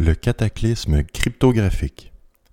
Le 0.00 0.14
cataclysme 0.14 1.02
cryptographique 1.02 2.12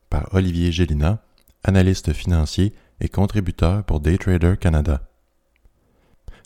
par 0.10 0.34
Olivier 0.34 0.72
Gélina, 0.72 1.22
analyste 1.64 2.12
financier 2.12 2.74
et 3.02 3.08
contributeur 3.08 3.84
pour 3.84 4.00
Daytrader 4.00 4.56
Canada. 4.60 5.08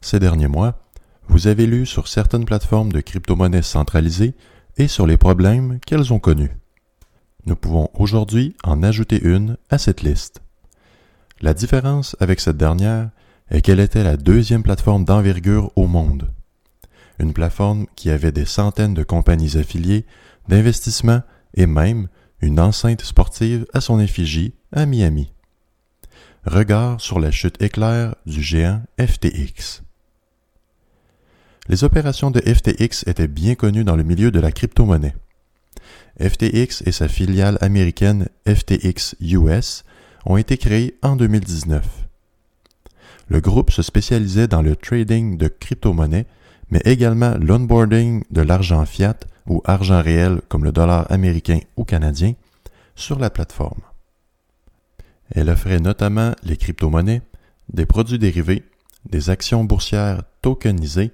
Ces 0.01 0.19
derniers 0.19 0.49
mois, 0.49 0.83
vous 1.29 1.47
avez 1.47 1.67
lu 1.67 1.85
sur 1.85 2.09
certaines 2.09 2.43
plateformes 2.43 2.91
de 2.91 2.99
crypto-monnaies 2.99 3.61
centralisées 3.61 4.33
et 4.75 4.89
sur 4.89 5.07
les 5.07 5.15
problèmes 5.15 5.79
qu'elles 5.85 6.11
ont 6.11 6.19
connus. 6.19 6.51
Nous 7.45 7.55
pouvons 7.55 7.89
aujourd'hui 7.93 8.57
en 8.65 8.83
ajouter 8.83 9.21
une 9.23 9.55
à 9.69 9.77
cette 9.77 10.01
liste. 10.01 10.41
La 11.39 11.53
différence 11.53 12.17
avec 12.19 12.41
cette 12.41 12.57
dernière 12.57 13.09
est 13.51 13.61
qu'elle 13.61 13.79
était 13.79 14.03
la 14.03 14.17
deuxième 14.17 14.63
plateforme 14.63 15.05
d'envergure 15.05 15.71
au 15.77 15.87
monde. 15.87 16.29
Une 17.19 17.31
plateforme 17.31 17.85
qui 17.95 18.09
avait 18.09 18.33
des 18.33 18.43
centaines 18.43 18.93
de 18.93 19.03
compagnies 19.03 19.57
affiliées, 19.57 20.05
d'investissements 20.49 21.21
et 21.53 21.67
même 21.67 22.07
une 22.41 22.59
enceinte 22.59 23.03
sportive 23.03 23.65
à 23.73 23.81
son 23.81 23.99
effigie 23.99 24.53
à 24.73 24.85
Miami. 24.85 25.31
Regard 26.45 26.99
sur 26.99 27.19
la 27.19 27.31
chute 27.31 27.61
éclair 27.61 28.15
du 28.25 28.41
géant 28.41 28.81
FTX. 28.99 29.83
Les 31.67 31.83
opérations 31.83 32.31
de 32.31 32.39
FTX 32.39 33.07
étaient 33.07 33.27
bien 33.27 33.53
connues 33.53 33.83
dans 33.83 33.95
le 33.95 34.03
milieu 34.03 34.31
de 34.31 34.39
la 34.39 34.51
crypto-monnaie. 34.51 35.15
FTX 36.19 36.81
et 36.85 36.91
sa 36.91 37.07
filiale 37.07 37.59
américaine 37.61 38.27
FTX 38.47 39.15
US 39.21 39.83
ont 40.25 40.37
été 40.37 40.57
créés 40.57 40.97
en 41.03 41.15
2019. 41.15 41.85
Le 43.27 43.39
groupe 43.39 43.69
se 43.69 43.83
spécialisait 43.83 44.47
dans 44.47 44.63
le 44.63 44.75
trading 44.75 45.37
de 45.37 45.47
crypto-monnaies, 45.47 46.25
mais 46.71 46.81
également 46.85 47.35
l'onboarding 47.37 48.23
de 48.31 48.41
l'argent 48.41 48.83
fiat 48.87 49.19
ou 49.49 49.61
argent 49.65 50.01
réel 50.01 50.41
comme 50.47 50.63
le 50.63 50.71
dollar 50.71 51.11
américain 51.11 51.59
ou 51.75 51.83
canadien 51.83 52.33
sur 52.95 53.19
la 53.19 53.29
plateforme. 53.29 53.81
Elle 55.31 55.49
offrait 55.49 55.79
notamment 55.79 56.33
les 56.43 56.57
crypto-monnaies, 56.57 57.21
des 57.71 57.85
produits 57.85 58.19
dérivés, 58.19 58.63
des 59.05 59.29
actions 59.29 59.63
boursières 59.63 60.23
tokenisées 60.41 61.11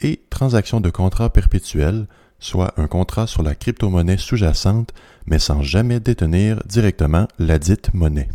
et 0.00 0.20
transactions 0.30 0.80
de 0.80 0.90
contrats 0.90 1.32
perpétuels, 1.32 2.06
soit 2.38 2.72
un 2.78 2.86
contrat 2.86 3.26
sur 3.26 3.42
la 3.42 3.54
crypto-monnaie 3.54 4.16
sous-jacente, 4.16 4.92
mais 5.26 5.38
sans 5.38 5.62
jamais 5.62 6.00
détenir 6.00 6.62
directement 6.64 7.28
la 7.38 7.58
dite 7.58 7.92
monnaie. 7.92 8.28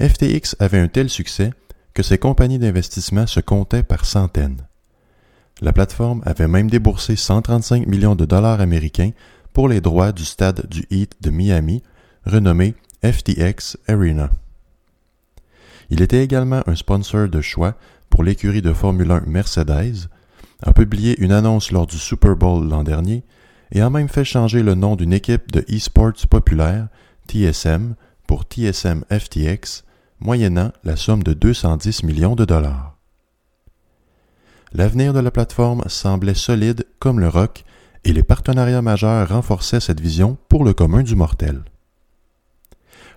FTX 0.00 0.56
avait 0.60 0.78
un 0.78 0.88
tel 0.88 1.10
succès 1.10 1.52
que 1.92 2.02
ses 2.02 2.18
compagnies 2.18 2.60
d'investissement 2.60 3.26
se 3.26 3.40
comptaient 3.40 3.82
par 3.82 4.04
centaines. 4.04 4.67
La 5.60 5.72
plateforme 5.72 6.22
avait 6.24 6.46
même 6.46 6.70
déboursé 6.70 7.16
135 7.16 7.86
millions 7.86 8.14
de 8.14 8.24
dollars 8.24 8.60
américains 8.60 9.10
pour 9.52 9.68
les 9.68 9.80
droits 9.80 10.12
du 10.12 10.24
stade 10.24 10.66
du 10.68 10.86
Heat 10.90 11.16
de 11.20 11.30
Miami, 11.30 11.82
renommé 12.24 12.74
FTX 13.02 13.76
Arena. 13.88 14.30
Il 15.90 16.02
était 16.02 16.22
également 16.22 16.62
un 16.66 16.76
sponsor 16.76 17.28
de 17.28 17.40
choix 17.40 17.74
pour 18.10 18.22
l'écurie 18.22 18.62
de 18.62 18.72
Formule 18.72 19.10
1 19.10 19.22
Mercedes, 19.26 20.08
a 20.62 20.72
publié 20.72 21.20
une 21.20 21.32
annonce 21.32 21.70
lors 21.72 21.86
du 21.86 21.98
Super 21.98 22.36
Bowl 22.36 22.68
l'an 22.68 22.84
dernier 22.84 23.24
et 23.72 23.80
a 23.80 23.90
même 23.90 24.08
fait 24.08 24.24
changer 24.24 24.62
le 24.62 24.74
nom 24.74 24.96
d'une 24.96 25.12
équipe 25.12 25.50
de 25.52 25.64
e-sports 25.70 26.26
populaire, 26.28 26.88
TSM, 27.28 27.94
pour 28.26 28.44
TSM 28.44 29.04
FTX, 29.10 29.84
moyennant 30.20 30.72
la 30.84 30.96
somme 30.96 31.22
de 31.22 31.32
210 31.32 32.02
millions 32.02 32.34
de 32.34 32.44
dollars. 32.44 32.97
L'avenir 34.72 35.12
de 35.12 35.20
la 35.20 35.30
plateforme 35.30 35.82
semblait 35.86 36.34
solide 36.34 36.86
comme 36.98 37.20
le 37.20 37.28
roc 37.28 37.64
et 38.04 38.12
les 38.12 38.22
partenariats 38.22 38.82
majeurs 38.82 39.28
renforçaient 39.28 39.80
cette 39.80 40.00
vision 40.00 40.36
pour 40.48 40.64
le 40.64 40.74
commun 40.74 41.02
du 41.02 41.16
mortel. 41.16 41.62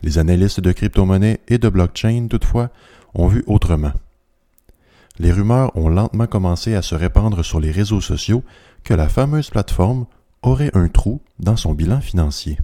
Les 0.01 0.17
analystes 0.17 0.61
de 0.61 0.71
crypto-monnaies 0.71 1.41
et 1.47 1.57
de 1.57 1.69
blockchain, 1.69 2.27
toutefois, 2.29 2.69
ont 3.13 3.27
vu 3.27 3.43
autrement. 3.47 3.93
Les 5.19 5.31
rumeurs 5.31 5.75
ont 5.77 5.89
lentement 5.89 6.25
commencé 6.25 6.73
à 6.73 6.81
se 6.81 6.95
répandre 6.95 7.43
sur 7.45 7.59
les 7.59 7.71
réseaux 7.71 8.01
sociaux 8.01 8.43
que 8.83 8.93
la 8.93 9.09
fameuse 9.09 9.49
plateforme 9.49 10.07
aurait 10.41 10.71
un 10.73 10.87
trou 10.87 11.21
dans 11.39 11.57
son 11.57 11.73
bilan 11.73 12.01
financier. 12.01 12.57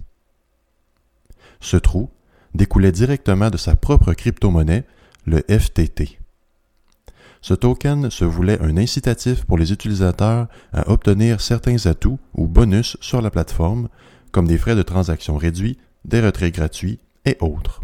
Ce 1.60 1.76
trou 1.76 2.10
découlait 2.54 2.92
directement 2.92 3.50
de 3.50 3.56
sa 3.56 3.76
propre 3.76 4.14
crypto-monnaie, 4.14 4.84
le 5.26 5.44
FTT. 5.48 6.17
Ce 7.40 7.54
token 7.54 8.10
se 8.10 8.24
voulait 8.24 8.60
un 8.60 8.76
incitatif 8.76 9.44
pour 9.44 9.58
les 9.58 9.72
utilisateurs 9.72 10.48
à 10.72 10.90
obtenir 10.90 11.40
certains 11.40 11.86
atouts 11.86 12.18
ou 12.34 12.46
bonus 12.46 12.96
sur 13.00 13.22
la 13.22 13.30
plateforme, 13.30 13.88
comme 14.32 14.48
des 14.48 14.58
frais 14.58 14.74
de 14.74 14.82
transaction 14.82 15.36
réduits, 15.36 15.78
des 16.04 16.20
retraits 16.20 16.54
gratuits 16.54 16.98
et 17.24 17.36
autres. 17.40 17.82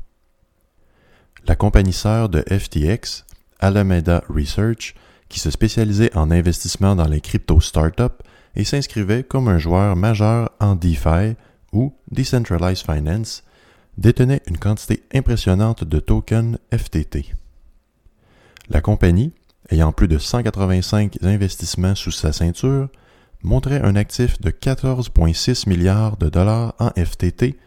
La 1.47 1.57
compagnie 1.57 1.93
sœur 1.93 2.29
de 2.29 2.41
FTX, 2.41 3.25
Alameda 3.61 4.25
Research, 4.29 4.95
qui 5.29 5.41
se 5.41 5.51
spécialisait 5.51 6.15
en 6.17 6.31
investissement 6.31 6.97
dans 6.97 7.09
les 7.09 7.21
crypto 7.21 7.61
startups 7.61 8.23
et 8.57 8.65
s'inscrivait 8.65 9.25
comme 9.25 9.49
un 9.49 9.59
joueur 9.59 9.97
majeur 9.97 10.51
en 10.61 10.75
DeFi 10.75 11.37
ou 11.73 11.95
Decentralized 12.11 12.85
Finance, 12.87 13.43
détenait 13.99 14.43
une 14.47 14.59
quantité 14.59 15.03
impressionnante 15.13 15.85
de 15.85 15.99
tokens 16.01 16.59
FTT. 16.73 17.35
La 18.69 18.81
compagnie, 18.81 19.33
ayant 19.71 19.93
plus 19.93 20.09
de 20.09 20.19
185 20.19 21.19
investissements 21.23 21.95
sous 21.95 22.11
sa 22.11 22.33
ceinture, 22.33 22.89
montrait 23.43 23.83
un 23.83 23.97
actif 23.97 24.41
de 24.41 24.51
14,6 24.51 25.69
milliards 25.69 26.17
de 26.17 26.29
dollars 26.29 26.75
en 26.79 26.91
FTT, 26.91 27.59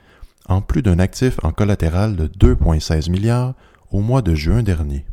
en 0.47 0.62
plus 0.62 0.81
d'un 0.81 1.00
actif 1.00 1.38
en 1.44 1.52
collatéral 1.52 2.16
de 2.16 2.28
2,16 2.28 3.09
milliards 3.12 3.53
au 3.91 4.02
mois 4.02 4.22
de 4.22 4.36
juin 4.36 4.63
dernier. 4.63 5.06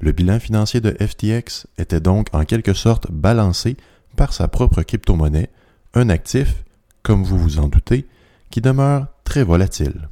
Le 0.00 0.12
bilan 0.12 0.38
financier 0.38 0.80
de 0.80 0.96
FTX 1.04 1.66
était 1.78 2.00
donc 2.00 2.28
en 2.32 2.44
quelque 2.44 2.74
sorte 2.74 3.10
balancé 3.10 3.76
par 4.16 4.32
sa 4.32 4.48
propre 4.48 4.82
crypto-monnaie, 4.82 5.50
un 5.94 6.08
actif, 6.08 6.64
comme 7.02 7.24
vous 7.24 7.38
vous 7.38 7.58
en 7.58 7.68
doutez, 7.68 8.06
qui 8.50 8.60
demeure 8.60 9.06
très 9.24 9.44
volatile. 9.44 10.08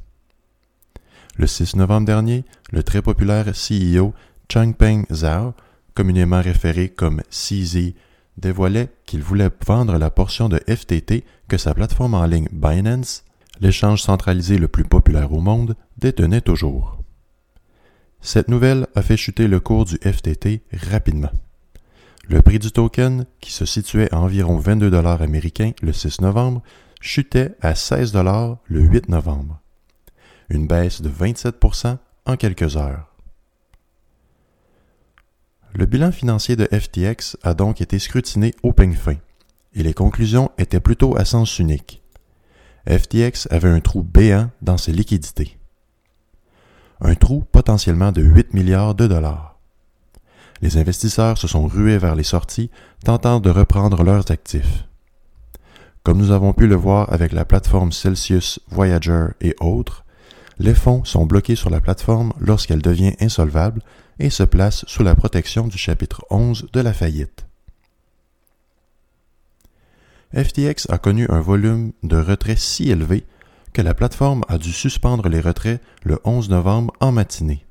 Le 1.36 1.46
6 1.46 1.76
novembre 1.76 2.06
dernier, 2.06 2.44
le 2.70 2.82
très 2.82 3.02
populaire 3.02 3.52
CEO 3.52 4.12
Changpeng 4.52 5.06
Zhao, 5.10 5.54
communément 5.94 6.42
référé 6.42 6.90
comme 6.90 7.22
CZ, 7.30 7.94
dévoilait 8.36 8.90
qu'il 9.06 9.22
voulait 9.22 9.48
vendre 9.66 9.96
la 9.96 10.10
portion 10.10 10.50
de 10.50 10.60
FTT 10.68 11.24
que 11.48 11.56
sa 11.56 11.72
plateforme 11.72 12.12
en 12.12 12.26
ligne 12.26 12.50
Binance, 12.52 13.24
l'échange 13.62 14.02
centralisé 14.02 14.58
le 14.58 14.68
plus 14.68 14.84
populaire 14.84 15.32
au 15.32 15.40
monde, 15.40 15.74
détenait 15.96 16.42
toujours. 16.42 16.98
Cette 18.20 18.48
nouvelle 18.48 18.88
a 18.94 19.00
fait 19.00 19.16
chuter 19.16 19.48
le 19.48 19.58
cours 19.58 19.86
du 19.86 19.96
FTT 19.96 20.60
rapidement. 20.90 21.32
Le 22.28 22.42
prix 22.42 22.58
du 22.58 22.72
token, 22.72 23.24
qui 23.40 23.52
se 23.52 23.64
situait 23.64 24.12
à 24.12 24.20
environ 24.20 24.58
22 24.58 24.90
dollars 24.90 25.22
américains 25.22 25.72
le 25.80 25.94
6 25.94 26.20
novembre, 26.20 26.62
chutait 27.00 27.52
à 27.62 27.74
16 27.74 28.12
dollars 28.12 28.58
le 28.66 28.80
8 28.80 29.08
novembre. 29.08 29.62
Une 30.50 30.66
baisse 30.66 31.00
de 31.00 31.08
27% 31.08 31.96
en 32.26 32.36
quelques 32.36 32.76
heures. 32.76 33.11
Le 35.74 35.86
bilan 35.86 36.12
financier 36.12 36.54
de 36.54 36.68
FTX 36.70 37.38
a 37.42 37.54
donc 37.54 37.80
été 37.80 37.98
scrutiné 37.98 38.52
au 38.62 38.72
peigne 38.72 38.92
fin, 38.92 39.16
et 39.74 39.82
les 39.82 39.94
conclusions 39.94 40.50
étaient 40.58 40.80
plutôt 40.80 41.16
à 41.16 41.24
sens 41.24 41.58
unique. 41.58 42.02
FTX 42.86 43.48
avait 43.50 43.70
un 43.70 43.80
trou 43.80 44.02
béant 44.02 44.50
dans 44.60 44.76
ses 44.76 44.92
liquidités. 44.92 45.56
Un 47.00 47.14
trou 47.14 47.44
potentiellement 47.52 48.12
de 48.12 48.20
8 48.20 48.52
milliards 48.52 48.94
de 48.94 49.06
dollars. 49.06 49.58
Les 50.60 50.76
investisseurs 50.76 51.38
se 51.38 51.48
sont 51.48 51.66
rués 51.66 51.98
vers 51.98 52.16
les 52.16 52.22
sorties, 52.22 52.70
tentant 53.02 53.40
de 53.40 53.48
reprendre 53.48 54.04
leurs 54.04 54.30
actifs. 54.30 54.84
Comme 56.02 56.18
nous 56.18 56.32
avons 56.32 56.52
pu 56.52 56.66
le 56.66 56.76
voir 56.76 57.10
avec 57.10 57.32
la 57.32 57.46
plateforme 57.46 57.92
Celsius, 57.92 58.60
Voyager 58.68 59.28
et 59.40 59.56
autres, 59.60 60.04
les 60.58 60.74
fonds 60.74 61.02
sont 61.04 61.24
bloqués 61.24 61.56
sur 61.56 61.70
la 61.70 61.80
plateforme 61.80 62.34
lorsqu'elle 62.38 62.82
devient 62.82 63.14
insolvable 63.20 63.80
et 64.18 64.30
se 64.30 64.42
placent 64.42 64.84
sous 64.86 65.02
la 65.02 65.14
protection 65.14 65.66
du 65.68 65.78
chapitre 65.78 66.24
11 66.30 66.68
de 66.72 66.80
la 66.80 66.92
faillite. 66.92 67.46
FTX 70.34 70.86
a 70.88 70.98
connu 70.98 71.26
un 71.28 71.40
volume 71.40 71.92
de 72.02 72.16
retraits 72.16 72.58
si 72.58 72.90
élevé 72.90 73.24
que 73.72 73.82
la 73.82 73.94
plateforme 73.94 74.44
a 74.48 74.58
dû 74.58 74.72
suspendre 74.72 75.28
les 75.28 75.40
retraits 75.40 75.80
le 76.04 76.18
11 76.24 76.50
novembre 76.50 76.92
en 77.00 77.12
matinée. 77.12 77.64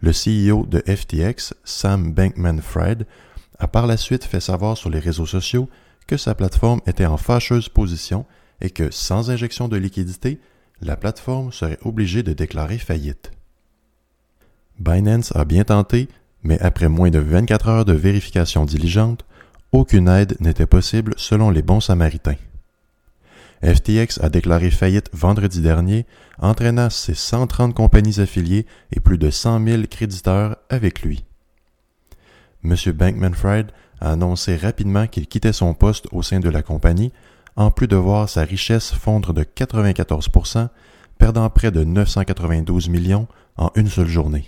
Le 0.00 0.12
CEO 0.12 0.66
de 0.66 0.80
FTX, 0.80 1.54
Sam 1.64 2.12
Bankman-Fried, 2.12 3.06
a 3.58 3.68
par 3.68 3.86
la 3.86 3.96
suite 3.96 4.24
fait 4.24 4.40
savoir 4.40 4.76
sur 4.76 4.90
les 4.90 4.98
réseaux 4.98 5.26
sociaux 5.26 5.68
que 6.06 6.16
sa 6.16 6.34
plateforme 6.34 6.80
était 6.86 7.06
en 7.06 7.16
fâcheuse 7.16 7.68
position 7.68 8.26
et 8.60 8.70
que 8.70 8.90
sans 8.90 9.30
injection 9.30 9.68
de 9.68 9.76
liquidité, 9.76 10.40
la 10.80 10.96
plateforme 10.96 11.52
serait 11.52 11.78
obligée 11.82 12.22
de 12.22 12.32
déclarer 12.32 12.78
faillite. 12.78 13.30
Binance 14.78 15.34
a 15.36 15.44
bien 15.44 15.64
tenté, 15.64 16.08
mais 16.42 16.60
après 16.60 16.88
moins 16.88 17.10
de 17.10 17.18
24 17.18 17.68
heures 17.68 17.84
de 17.84 17.92
vérification 17.92 18.64
diligente, 18.64 19.24
aucune 19.70 20.08
aide 20.08 20.36
n'était 20.40 20.66
possible 20.66 21.14
selon 21.16 21.50
les 21.50 21.62
bons 21.62 21.80
samaritains. 21.80 22.36
FTX 23.62 24.18
a 24.20 24.28
déclaré 24.28 24.70
faillite 24.70 25.08
vendredi 25.12 25.60
dernier, 25.60 26.04
entraînant 26.38 26.90
ses 26.90 27.14
130 27.14 27.74
compagnies 27.74 28.20
affiliées 28.20 28.66
et 28.90 28.98
plus 28.98 29.18
de 29.18 29.30
100 29.30 29.64
000 29.64 29.82
créditeurs 29.88 30.56
avec 30.68 31.02
lui. 31.02 31.24
M. 32.64 32.74
Bankman-Fried 32.92 33.68
a 34.00 34.12
annoncé 34.12 34.56
rapidement 34.56 35.06
qu'il 35.06 35.28
quittait 35.28 35.52
son 35.52 35.74
poste 35.74 36.06
au 36.10 36.22
sein 36.22 36.40
de 36.40 36.48
la 36.48 36.62
compagnie, 36.62 37.12
en 37.54 37.70
plus 37.70 37.86
de 37.86 37.96
voir 37.96 38.28
sa 38.28 38.42
richesse 38.42 38.92
fondre 38.92 39.32
de 39.32 39.44
94% 39.44 40.68
perdant 41.18 41.48
près 41.50 41.70
de 41.70 41.84
992 41.84 42.88
millions 42.88 43.28
en 43.56 43.70
une 43.76 43.88
seule 43.88 44.08
journée. 44.08 44.44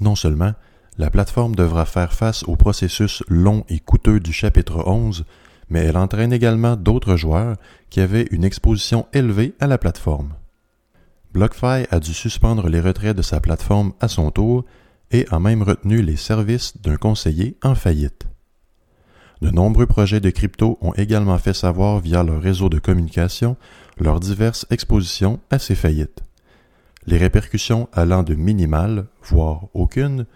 Non 0.00 0.14
seulement, 0.14 0.54
la 0.98 1.10
plateforme 1.10 1.54
devra 1.54 1.84
faire 1.84 2.12
face 2.12 2.42
au 2.44 2.56
processus 2.56 3.22
long 3.28 3.64
et 3.68 3.78
coûteux 3.78 4.20
du 4.20 4.32
chapitre 4.32 4.82
11, 4.86 5.24
mais 5.68 5.80
elle 5.80 5.96
entraîne 5.96 6.32
également 6.32 6.76
d'autres 6.76 7.16
joueurs 7.16 7.56
qui 7.90 8.00
avaient 8.00 8.28
une 8.30 8.44
exposition 8.44 9.06
élevée 9.12 9.54
à 9.60 9.66
la 9.66 9.78
plateforme. 9.78 10.34
BlockFi 11.32 11.86
a 11.90 12.00
dû 12.00 12.12
suspendre 12.12 12.68
les 12.68 12.80
retraits 12.80 13.16
de 13.16 13.22
sa 13.22 13.40
plateforme 13.40 13.92
à 14.00 14.08
son 14.08 14.30
tour 14.30 14.64
et 15.12 15.26
a 15.30 15.38
même 15.38 15.62
retenu 15.62 16.02
les 16.02 16.16
services 16.16 16.76
d'un 16.82 16.96
conseiller 16.96 17.56
en 17.62 17.74
faillite. 17.74 18.26
De 19.40 19.50
nombreux 19.50 19.86
projets 19.86 20.20
de 20.20 20.30
crypto 20.30 20.76
ont 20.80 20.92
également 20.94 21.38
fait 21.38 21.54
savoir 21.54 22.00
via 22.00 22.22
leur 22.22 22.42
réseau 22.42 22.68
de 22.68 22.78
communication 22.78 23.56
leurs 23.98 24.20
diverses 24.20 24.66
expositions 24.70 25.40
à 25.50 25.58
ces 25.58 25.74
faillites. 25.74 26.22
Les 27.06 27.16
répercussions 27.16 27.88
allant 27.92 28.22
de 28.22 28.34
minimales, 28.34 29.06
voire 29.22 29.68
aucune, 29.74 30.26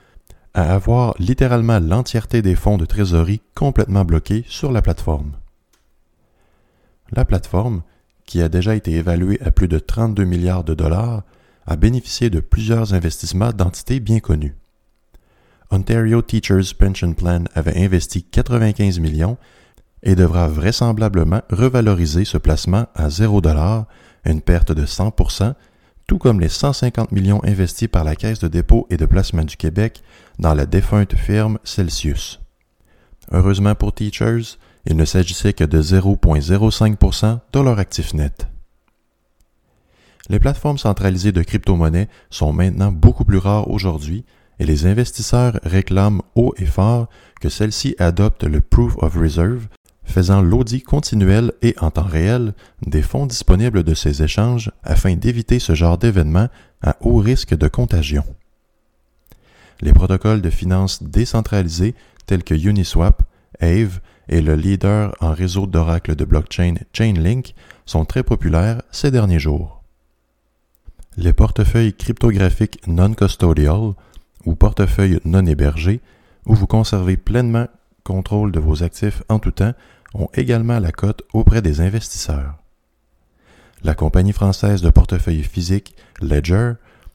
à 0.54 0.72
avoir 0.72 1.14
littéralement 1.18 1.80
l'entièreté 1.80 2.40
des 2.40 2.54
fonds 2.54 2.78
de 2.78 2.86
trésorerie 2.86 3.42
complètement 3.54 4.04
bloqués 4.04 4.44
sur 4.48 4.72
la 4.72 4.82
plateforme. 4.82 5.32
La 7.12 7.24
plateforme, 7.24 7.82
qui 8.24 8.40
a 8.40 8.48
déjà 8.48 8.74
été 8.74 8.92
évaluée 8.92 9.40
à 9.42 9.50
plus 9.50 9.68
de 9.68 9.78
32 9.78 10.24
milliards 10.24 10.64
de 10.64 10.74
dollars, 10.74 11.22
a 11.66 11.76
bénéficié 11.76 12.30
de 12.30 12.40
plusieurs 12.40 12.94
investissements 12.94 13.52
d'entités 13.52 14.00
bien 14.00 14.20
connues. 14.20 14.56
Ontario 15.70 16.22
Teachers 16.22 16.74
Pension 16.78 17.14
Plan 17.14 17.44
avait 17.54 17.82
investi 17.82 18.22
95 18.22 19.00
millions 19.00 19.38
et 20.02 20.14
devra 20.14 20.48
vraisemblablement 20.48 21.42
revaloriser 21.50 22.24
ce 22.24 22.38
placement 22.38 22.86
à 22.94 23.10
0 23.10 23.40
une 24.24 24.40
perte 24.40 24.72
de 24.72 24.86
100 24.86 25.12
tout 26.06 26.18
comme 26.18 26.40
les 26.40 26.48
150 26.48 27.12
millions 27.12 27.42
investis 27.44 27.88
par 27.88 28.04
la 28.04 28.16
Caisse 28.16 28.38
de 28.38 28.48
dépôt 28.48 28.86
et 28.90 28.96
de 28.96 29.06
placement 29.06 29.44
du 29.44 29.56
Québec 29.56 30.02
dans 30.38 30.54
la 30.54 30.66
défunte 30.66 31.14
firme 31.14 31.58
Celsius. 31.64 32.40
Heureusement 33.32 33.74
pour 33.74 33.92
Teachers, 33.92 34.58
il 34.86 34.96
ne 34.96 35.04
s'agissait 35.04 35.54
que 35.54 35.64
de 35.64 35.80
0,05% 35.80 37.40
de 37.52 37.60
leur 37.60 37.78
actif 37.78 38.12
net. 38.14 38.46
Les 40.28 40.38
plateformes 40.38 40.78
centralisées 40.78 41.32
de 41.32 41.42
crypto-monnaies 41.42 42.08
sont 42.30 42.52
maintenant 42.52 42.92
beaucoup 42.92 43.24
plus 43.24 43.38
rares 43.38 43.70
aujourd'hui 43.70 44.24
et 44.58 44.64
les 44.64 44.86
investisseurs 44.86 45.58
réclament 45.62 46.22
haut 46.34 46.54
et 46.56 46.66
fort 46.66 47.08
que 47.40 47.48
celles-ci 47.48 47.94
adoptent 47.98 48.44
le 48.44 48.60
Proof 48.60 48.96
of 48.98 49.16
Reserve, 49.16 49.66
faisant 50.04 50.42
l'audit 50.42 50.82
continuel 50.82 51.52
et 51.62 51.74
en 51.80 51.90
temps 51.90 52.02
réel 52.02 52.54
des 52.86 53.02
fonds 53.02 53.26
disponibles 53.26 53.82
de 53.82 53.94
ces 53.94 54.22
échanges 54.22 54.70
afin 54.82 55.14
d'éviter 55.16 55.58
ce 55.58 55.74
genre 55.74 55.98
d'événements 55.98 56.48
à 56.82 56.96
haut 57.00 57.18
risque 57.18 57.56
de 57.56 57.68
contagion. 57.68 58.24
Les 59.80 59.92
protocoles 59.92 60.42
de 60.42 60.50
finances 60.50 61.02
décentralisés 61.02 61.94
tels 62.26 62.44
que 62.44 62.54
Uniswap, 62.54 63.22
Aave 63.60 64.00
et 64.28 64.40
le 64.40 64.54
leader 64.54 65.14
en 65.20 65.32
réseau 65.32 65.66
d'oracle 65.66 66.16
de 66.16 66.24
blockchain 66.24 66.74
Chainlink 66.92 67.54
sont 67.86 68.04
très 68.04 68.22
populaires 68.22 68.82
ces 68.90 69.10
derniers 69.10 69.38
jours. 69.38 69.82
Les 71.16 71.32
portefeuilles 71.32 71.94
cryptographiques 71.94 72.80
non-custodial 72.86 73.92
ou 74.46 74.54
portefeuille 74.54 75.20
non 75.24 75.46
hébergé, 75.46 76.00
où 76.46 76.54
vous 76.54 76.66
conservez 76.66 77.16
pleinement 77.16 77.66
contrôle 78.02 78.52
de 78.52 78.60
vos 78.60 78.82
actifs 78.82 79.22
en 79.28 79.38
tout 79.38 79.52
temps, 79.52 79.72
ont 80.14 80.28
également 80.34 80.78
la 80.78 80.92
cote 80.92 81.22
auprès 81.32 81.62
des 81.62 81.80
investisseurs. 81.80 82.54
La 83.82 83.94
compagnie 83.94 84.32
française 84.32 84.80
de 84.80 84.90
portefeuille 84.90 85.42
physique 85.42 85.94
Ledger 86.20 86.72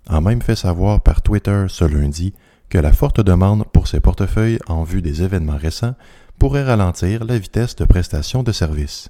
a 0.07 0.21
même 0.21 0.41
fait 0.41 0.55
savoir 0.55 1.01
par 1.01 1.21
Twitter 1.21 1.65
ce 1.67 1.85
lundi 1.85 2.33
que 2.69 2.77
la 2.77 2.93
forte 2.93 3.21
demande 3.21 3.65
pour 3.65 3.87
ces 3.87 3.99
portefeuilles 3.99 4.59
en 4.67 4.83
vue 4.83 5.01
des 5.01 5.23
événements 5.23 5.57
récents 5.57 5.95
pourrait 6.37 6.63
ralentir 6.63 7.25
la 7.25 7.37
vitesse 7.37 7.75
de 7.75 7.85
prestation 7.85 8.43
de 8.43 8.51
services. 8.51 9.09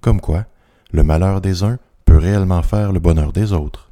Comme 0.00 0.20
quoi, 0.20 0.46
le 0.90 1.02
malheur 1.02 1.40
des 1.40 1.62
uns 1.62 1.78
peut 2.04 2.18
réellement 2.18 2.62
faire 2.62 2.92
le 2.92 3.00
bonheur 3.00 3.32
des 3.32 3.52
autres. 3.52 3.85